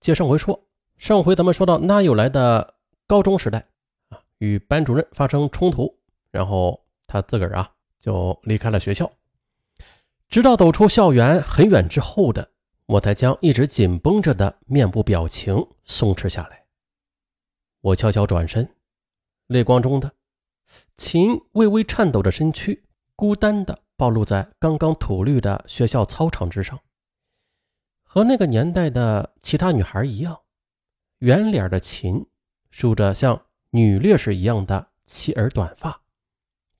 [0.00, 3.68] 接上回说，上回咱们说到那有来的高中时代
[4.08, 5.94] 啊，与班主任发生冲突，
[6.30, 9.12] 然后他自个儿啊就离开了学校，
[10.30, 12.50] 直到走出校园很远之后的，
[12.86, 16.64] 我才将一直紧绷着的面部表情松弛下来。
[17.82, 18.66] 我悄悄转身，
[19.48, 20.10] 泪光中的
[20.96, 26.80] 秦微微颤抖着身躯，孤单的暴露在刚刚土绿的学校操场之上。
[28.12, 30.42] 和那个年代的其他女孩一样，
[31.18, 32.26] 圆脸的秦
[32.68, 36.02] 梳着像女烈士一样的齐耳短发，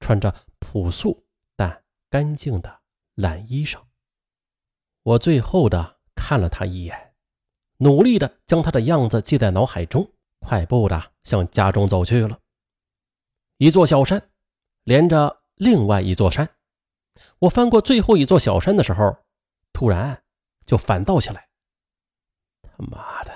[0.00, 2.80] 穿着朴素但干净的
[3.14, 3.78] 蓝衣裳。
[5.02, 7.12] 我最后的看了她一眼，
[7.76, 10.10] 努力的将她的样子记在脑海中，
[10.40, 12.40] 快步的向家中走去了。
[13.58, 14.30] 一座小山
[14.84, 16.48] 连着另外一座山，
[17.40, 19.18] 我翻过最后一座小山的时候，
[19.74, 20.24] 突然。
[20.68, 21.48] 就反倒起来。
[22.62, 23.32] 他妈的，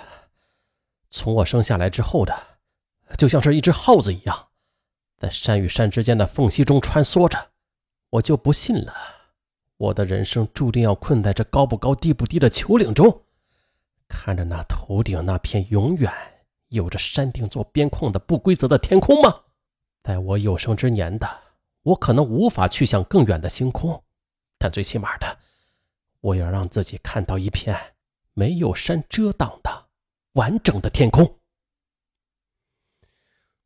[1.08, 2.58] 从我生下来之后的，
[3.16, 4.48] 就像是一只耗子一样，
[5.16, 7.52] 在山与山之间的缝隙中穿梭着。
[8.10, 8.94] 我就不信了，
[9.78, 13.22] 我的人生注定要困在这高不高低不低的丘陵中，
[14.06, 16.12] 看着那头顶那片永远
[16.68, 19.40] 有着山顶做边框的不规则的天空吗？
[20.02, 21.26] 在我有生之年的，
[21.82, 24.04] 我可能无法去向更远的星空，
[24.58, 25.38] 但最起码的。
[26.22, 27.94] 我要让自己看到一片
[28.32, 29.88] 没有山遮挡的
[30.32, 31.38] 完整的天空。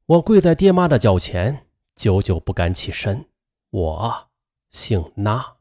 [0.06, 3.28] 我跪在爹妈的脚前，久久不敢起身。
[3.70, 4.30] 我
[4.70, 5.56] 姓那，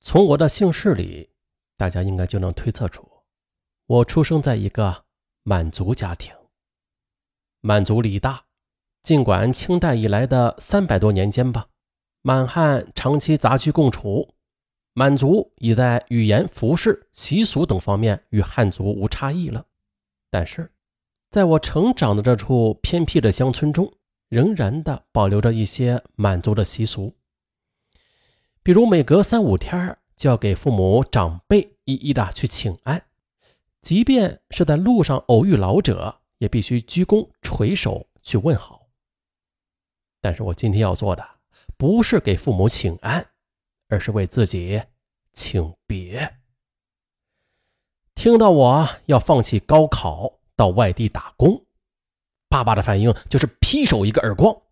[0.00, 1.30] 从我的姓氏里，
[1.76, 3.06] 大家应该就能推测出，
[3.86, 5.04] 我出生在一个
[5.42, 6.34] 满族家庭。
[7.60, 8.46] 满族力大，
[9.02, 11.68] 尽管清代以来的三百多年间吧，
[12.22, 14.34] 满汉长期杂居共处。
[14.92, 19.64] 满族已在语言、服饰、习俗等方面与汉族无差异了，
[20.30, 20.72] 但是，
[21.30, 23.92] 在我成长的这处偏僻的乡村中，
[24.28, 27.14] 仍然的保留着一些满族的习俗，
[28.62, 33.02] 比如每隔三五天就要给父母长辈一一的去请安，
[33.80, 38.88] 即便是在路上偶遇老者，也必须鞠躬垂手去问好。
[40.20, 41.24] 但是我今天要做的，
[41.78, 43.29] 不是给父母请安。
[43.90, 44.82] 而是为自己
[45.32, 46.36] 请别。
[48.14, 51.66] 听到我要放弃高考到外地打工，
[52.48, 54.62] 爸爸的反应就是劈手一个耳光，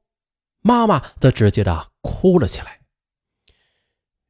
[0.60, 2.80] 妈妈则直接的哭了起来。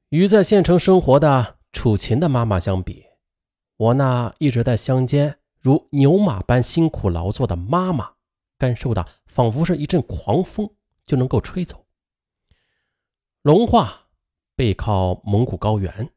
[0.08, 3.06] 与在县城生活的楚琴的妈妈相比，
[3.76, 8.14] 我那一直在乡间如牛马般辛苦劳作的妈妈，
[8.56, 10.70] 感受的仿佛是一阵狂风
[11.04, 11.86] 就能够吹走。
[13.42, 14.07] 龙化。
[14.58, 16.10] 背靠蒙古高原，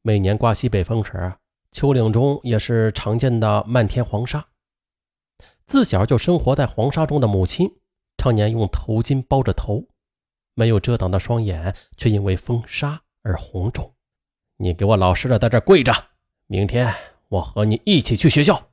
[0.00, 1.34] 每年刮西北风时，
[1.70, 4.42] 丘陵中也是常见的漫天黄沙。
[5.66, 7.70] 自小就生活在黄沙中的母亲，
[8.16, 9.84] 常年用头巾包着头，
[10.54, 13.94] 没有遮挡的双眼却因为风沙而红肿。
[14.56, 15.92] 你给我老实的在这跪着，
[16.46, 16.94] 明天
[17.28, 18.70] 我和你一起去学校。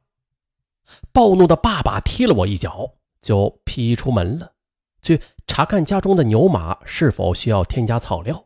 [1.11, 4.53] 暴怒的爸爸踢了我一脚，就披衣出门了，
[5.01, 8.44] 去查看家中的牛马是否需要添加草料。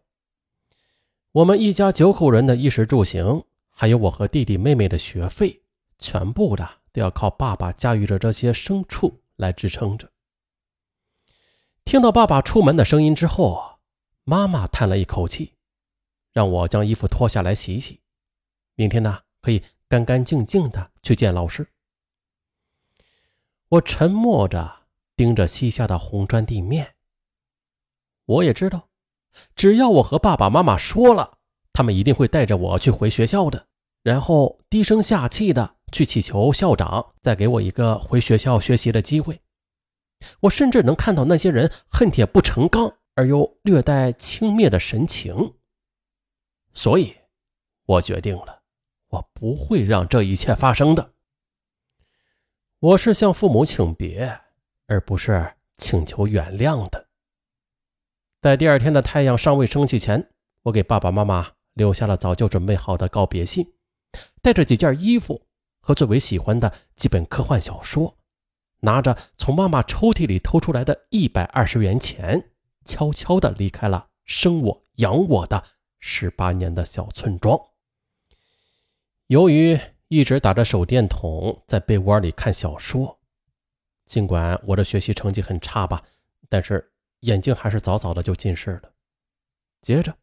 [1.32, 5.62] 我们一家九口人的衣食住行，还有我和弟弟妹妹的学费，
[6.00, 10.12] 全部的都要靠爸爸驾驭着这些牲畜来支撑着。
[11.86, 13.78] 听到爸爸出门的声音之后，
[14.24, 15.54] 妈妈叹了一口气，
[16.34, 18.02] 让我将衣服脱下来洗洗，
[18.74, 21.68] 明天呢可以干干净净的去见老师。
[23.68, 26.96] 我沉默着盯着西下的红砖地面，
[28.26, 28.89] 我也知道。
[29.56, 31.38] 只要我和爸爸妈妈说了，
[31.74, 33.68] 他们一定会带着我去回学校的，
[34.04, 39.42] 然后低声下气的去祈求校长再给我一个回学校学习的机会。
[40.42, 45.56] 我甚至能看到那些人恨铁不成钢而又略带轻蔑的神情。
[46.74, 47.16] 所以，
[47.86, 48.62] 我决定了，
[49.10, 51.14] 我不会让这一切发生的。
[52.80, 54.40] 我是向父母请别，
[54.88, 57.09] 而不是请求原谅的。
[58.42, 60.30] 在第二天的太阳尚未升起前，
[60.64, 63.74] 我给爸爸妈妈留下了早就准备好的告别信，
[64.42, 65.42] 带着几件衣服
[65.82, 68.16] 和最为喜欢的几本科幻小说，
[68.80, 72.52] 拿着从妈妈抽屉里偷出来的一百二十元钱，
[72.86, 75.62] 悄悄地离开了生我养我的
[76.00, 77.60] 十八年的小村庄。
[79.28, 79.78] 由于
[80.08, 83.20] 一直打着手电筒在被窝里看小说，
[84.06, 86.02] 尽管我的学习成绩很差吧，
[86.48, 86.94] 但是。
[87.22, 88.92] 眼睛还是早早的就近视了。
[89.82, 90.16] 接着，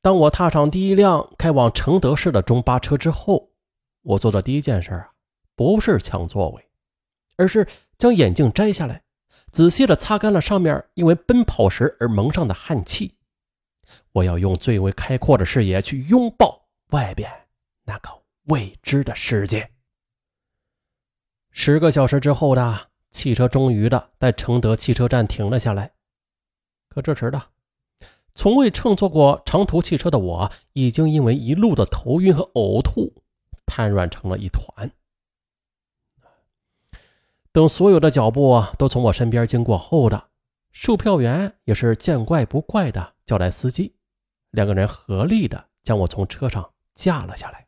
[0.00, 3.50] 当我踏上第一辆开往承德市的中巴车之后，
[4.02, 5.12] 我做的第一件事啊，
[5.54, 6.68] 不是抢座位，
[7.36, 7.66] 而是
[7.98, 9.02] 将眼镜摘下来，
[9.52, 13.16] 仔细的擦干了上面因为奔跑时而蒙上的汗气。
[14.12, 17.48] 我要用最为开阔的视野去拥抱外边
[17.84, 18.10] 那个
[18.44, 19.70] 未知的世界。
[21.50, 25.90] 十个小时之后的汽车终于的在承德汽车站停了下来，
[26.88, 27.42] 可这时的
[28.34, 33.22] 从未乘坐过长途汽车的我，已经因为一路的头晕和呕吐，
[33.66, 34.90] 瘫软成了一团。
[37.50, 40.28] 等所有的脚步都从我身边经过后的，
[40.70, 43.96] 售票员也是见怪不怪的叫来司机，
[44.50, 47.66] 两个人合力的将我从车上架了下来。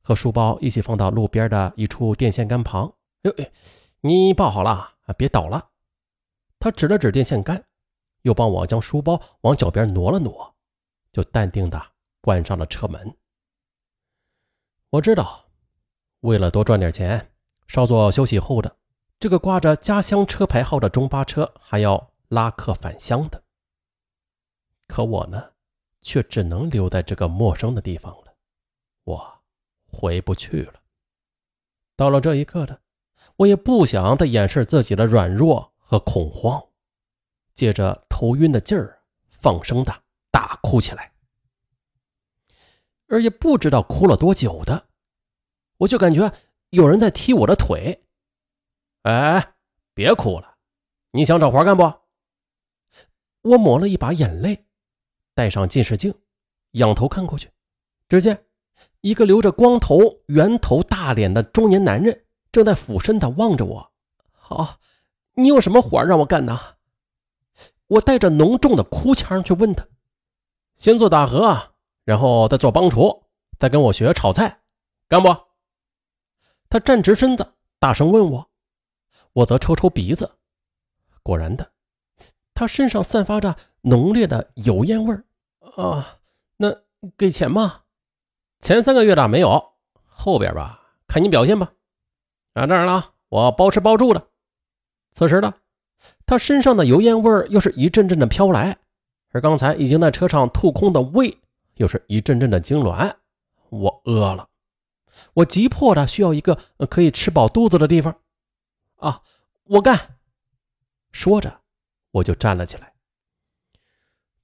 [0.00, 2.94] 和书包一起放到路边的一处电线杆旁。
[3.22, 3.34] 哟，
[4.00, 5.70] 你抱好了啊，别倒了。
[6.58, 7.64] 他指了指电线杆，
[8.24, 10.54] 又帮我将书包往脚边挪了挪，
[11.12, 11.80] 就淡定的
[12.20, 13.16] 关上了车门。
[14.90, 15.46] 我知道，
[16.20, 17.32] 为了多赚点钱，
[17.66, 18.76] 稍作休息后的
[19.18, 23.42] 这个挂着家乡车牌号的中巴车还要拉客返乡的。
[24.86, 25.52] 可我呢，
[26.02, 28.34] 却只能留在这个陌生的地方了。
[29.04, 29.34] 我。
[29.96, 30.74] 回不去了。
[31.94, 32.80] 到了这一刻的，
[33.36, 36.60] 我也不想再掩饰自己的软弱和恐慌，
[37.54, 39.94] 借着头晕的劲儿，放声的
[40.30, 41.12] 大哭起来。
[43.06, 44.86] 而也不知道哭了多久的，
[45.76, 46.32] 我就感觉
[46.70, 48.06] 有人在踢我的腿。
[49.02, 49.56] 哎，
[49.92, 50.56] 别哭了，
[51.10, 51.82] 你想找活干不？
[53.42, 54.64] 我抹了一把眼泪，
[55.34, 56.14] 戴上近视镜，
[56.70, 57.50] 仰头看过去，
[58.08, 58.46] 只见。
[59.02, 59.98] 一个留着光头、
[60.28, 63.92] 圆头、大脸的中年男人正在俯身的望着我。
[64.32, 64.80] 好，
[65.34, 66.58] 你有什么活让我干呢？
[67.86, 69.86] 我带着浓重的哭腔去问他
[70.74, 73.24] ：“先做打荷，然后再做帮厨，
[73.58, 74.60] 再跟我学炒菜，
[75.08, 75.28] 干不？”
[76.68, 78.50] 他站直身子，大声问我。
[79.32, 80.38] 我则抽抽鼻子。
[81.22, 81.72] 果然的，
[82.54, 85.24] 他身上散发着浓烈的油烟味儿。
[85.76, 86.18] 啊，
[86.56, 86.74] 那
[87.16, 87.82] 给钱吗？
[88.60, 89.74] 前三个月的没有，
[90.06, 91.72] 后边吧，看你表现吧。
[92.54, 94.28] 啊，当然了，我包吃包住的。
[95.12, 95.54] 此时呢
[96.26, 98.78] 他身上的油烟味又是一阵阵的飘来，
[99.30, 101.38] 而刚才已经在车上吐空的胃
[101.74, 103.14] 又是一阵阵的痉挛。
[103.70, 104.48] 我饿了，
[105.34, 106.58] 我急迫的需要一个
[106.88, 108.16] 可以吃饱肚子的地方。
[108.96, 109.22] 啊，
[109.64, 110.16] 我干！
[111.12, 111.60] 说着，
[112.12, 112.92] 我就站了起来，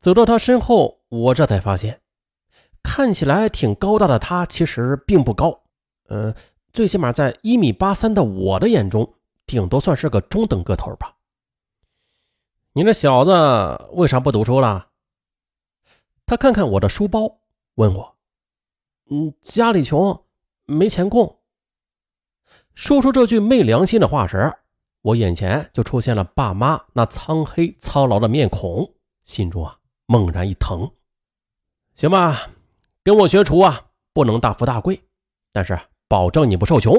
[0.01, 2.01] 走到他身后，我这才发现。
[2.83, 5.63] 看起来挺高大的他，其实并不高。
[6.09, 6.35] 呃，
[6.73, 9.15] 最起码在一米八三的我的眼中，
[9.47, 11.17] 顶多算是个中等个头吧。
[12.73, 14.91] 你这小子为啥不读书了？
[16.25, 17.41] 他看看我的书包，
[17.75, 18.17] 问我
[19.11, 20.25] ：“嗯，家里穷，
[20.67, 21.41] 没钱供。”
[22.75, 24.53] 说出这句昧良心的话时，
[25.03, 28.95] 我眼前就出现了爸妈那苍黑操劳的面孔，
[29.25, 29.77] 心中啊
[30.07, 30.89] 猛然一疼。
[31.97, 32.51] 行吧。
[33.03, 35.03] 跟我学厨啊，不能大富大贵，
[35.53, 35.77] 但是
[36.07, 36.95] 保证你不受穷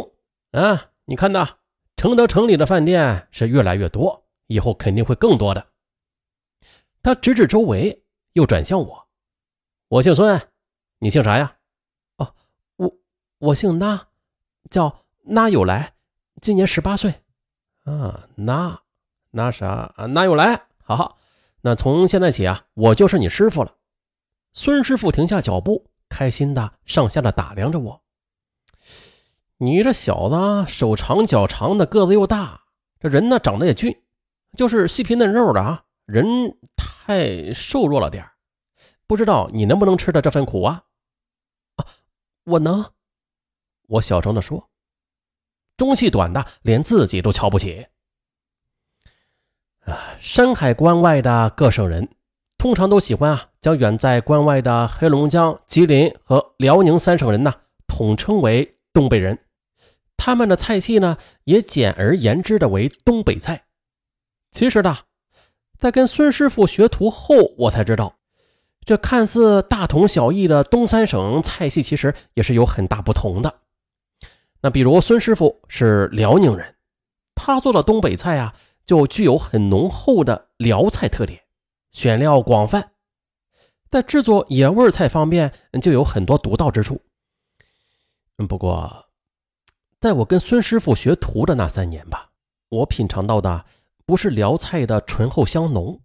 [0.51, 0.89] 啊！
[1.06, 1.47] 你看呐，
[1.95, 5.68] 承德城里的饭店是越来越多，以后肯定会更多的。
[7.01, 8.03] 他指指周围，
[8.33, 9.07] 又转向我
[9.88, 10.50] ：“我姓孙，
[11.00, 11.57] 你姓啥呀
[12.18, 12.36] ？”“哦，
[12.75, 12.94] 我
[13.39, 14.07] 我姓那，
[14.69, 15.94] 叫那有来，
[16.42, 17.21] 今年十八岁。
[17.85, 18.81] ”“啊，那
[19.31, 21.18] 那啥，那有来，好好，
[21.61, 23.75] 那从现在起啊，我就是你师傅了。”
[24.54, 25.87] 孙师傅停下脚步。
[26.14, 28.02] 开心的上下的打量着我，
[29.59, 32.64] 你这小子手长脚长的，个子又大，
[32.99, 34.04] 这人呢长得也俊，
[34.57, 38.29] 就是细皮嫩肉的啊，人太瘦弱了点
[39.07, 40.83] 不知道你能不能吃的这份苦啊？
[41.75, 41.85] 啊，
[42.43, 42.85] 我能。
[43.87, 44.69] 我小声的说，
[45.75, 47.87] 中气短的连自己都瞧不起。
[49.81, 52.09] 啊，山海关外的各省人。
[52.57, 57.53] 通常都喜欢啊，将远在关外的黑龙江、吉林和辽宁三省人呢，
[57.87, 59.45] 统称为东北人。
[60.15, 63.65] 他们的菜系呢，也简而言之的为东北菜。
[64.51, 64.97] 其实呢，
[65.79, 68.17] 在跟孙师傅学徒后，我才知道，
[68.83, 73.61] 这看似大同小异的东三省菜系，其实也是有很大不同的。
[74.61, 76.75] 那比如孙师傅是辽宁人，
[77.33, 78.53] 他做的东北菜啊，
[78.85, 81.41] 就具有很浓厚的辽菜特点。
[81.91, 82.91] 选料广泛，
[83.89, 87.01] 在制作野味菜方面就有很多独到之处。
[88.47, 89.07] 不过，
[89.99, 92.31] 在我跟孙师傅学徒的那三年吧，
[92.69, 93.65] 我品尝到的
[94.05, 96.01] 不是辽菜的醇厚香浓，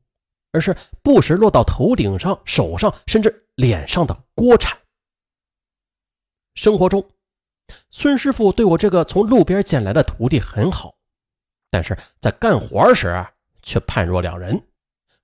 [0.52, 4.78] 而是不时落到头顶上、手上甚至脸上的锅铲。
[6.54, 7.06] 生活中，
[7.90, 10.94] 孙师傅对我这个从路边捡来的徒弟很好，
[11.70, 13.26] 但是在干活时
[13.62, 14.66] 却判若两人。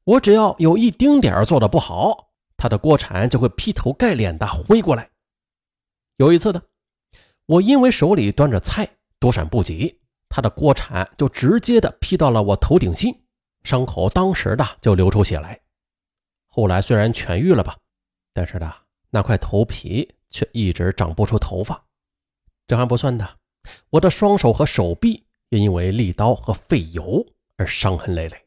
[0.05, 5.11] 我只要有一丁点做的不好，他的锅铲就会劈头盖脸的挥过来。
[6.17, 6.61] 有一次呢，
[7.47, 10.02] 我因为手里端着菜，躲闪不及，
[10.35, 13.15] 他的锅铲就直接的劈到了我头顶心，
[13.65, 15.61] 伤口当时的就流出血来。
[16.49, 17.77] 后来虽然痊愈了吧，
[18.33, 18.73] 但是呢，
[19.11, 21.85] 那块头皮却一直长不出头发。
[22.67, 23.29] 这还不算的，
[23.91, 27.23] 我的双手和手臂也因为利刀和废油
[27.59, 28.43] 而伤痕累累。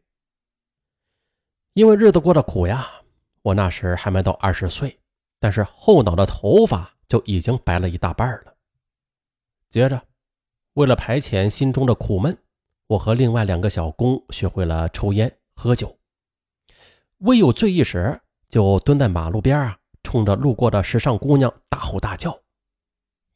[1.74, 2.90] 因为日子过得苦呀，
[3.44, 5.00] 我那时还没到二十岁，
[5.40, 8.56] 但是后脑的头发就已经白了一大半了。
[9.70, 10.02] 接着，
[10.76, 12.38] 为了排遣心中的苦闷，
[12.88, 15.98] 我和另外两个小工学会了抽烟喝酒。
[17.20, 22.38] 微有醉意时，就蹲在马路边啊，冲着路过的时尚姑娘大吼大叫。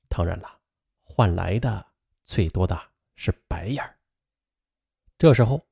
[0.09, 0.59] 当然了，
[1.01, 1.85] 换来的
[2.25, 2.77] 最多的
[3.15, 3.83] 是白眼
[5.17, 5.65] 这时候。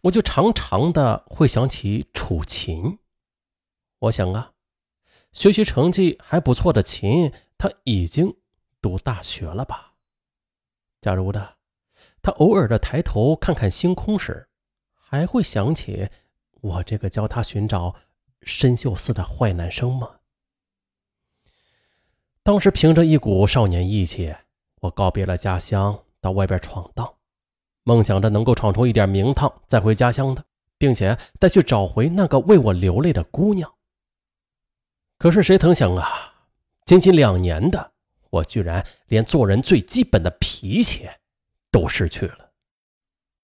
[0.00, 2.98] 我就常常的会想起楚琴，
[4.00, 4.52] 我想啊，
[5.30, 8.36] 学习成绩还不错的琴，他已经
[8.82, 9.87] 读大学了吧？
[11.00, 11.56] 假如的，
[12.20, 14.48] 他偶尔的抬头看看星空时，
[14.92, 16.08] 还会想起
[16.60, 17.94] 我这个教他寻找
[18.42, 20.16] 深秀寺的坏男生吗？
[22.42, 24.34] 当时凭着一股少年义气，
[24.80, 27.14] 我告别了家乡，到外边闯荡。
[27.84, 30.44] 梦想着能够闯出一点名堂，再回家乡的，
[30.76, 33.72] 并且再去找回那个为我流泪的姑娘。
[35.16, 36.34] 可是谁曾想啊，
[36.84, 37.92] 仅仅两年的
[38.30, 41.08] 我，居然连做人最基本的脾气
[41.70, 42.47] 都失去了。